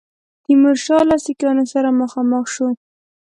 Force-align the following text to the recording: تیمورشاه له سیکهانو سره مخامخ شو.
تیمورشاه 0.43 1.03
له 1.09 1.15
سیکهانو 1.25 1.65
سره 1.73 1.97
مخامخ 2.01 2.45
شو. 2.53 2.67